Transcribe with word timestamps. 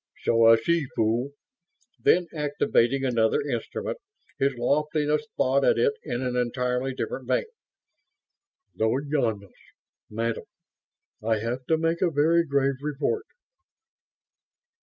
"So 0.23 0.47
I 0.47 0.55
see, 0.55 0.87
fool." 0.95 1.29
Then, 1.99 2.25
activating 2.33 3.05
another 3.05 3.39
instrument, 3.39 3.99
His 4.39 4.55
Loftiness 4.57 5.27
thought 5.37 5.63
at 5.63 5.77
it, 5.77 5.93
in 6.01 6.23
an 6.23 6.35
entirely 6.35 6.95
different 6.95 7.27
vein, 7.27 7.45
"Lord 8.75 9.09
Ynos, 9.13 9.51
Madam? 10.09 10.45
I 11.23 11.37
have 11.37 11.67
to 11.67 11.77
make 11.77 12.01
a 12.01 12.09
very 12.09 12.43
grave 12.43 12.81
report...." 12.81 13.25